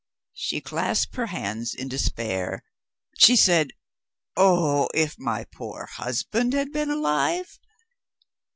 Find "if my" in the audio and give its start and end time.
4.95-5.43